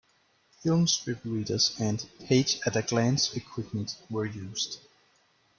[0.63, 4.79] Film strip readers and page-at-a-glance equipment were used.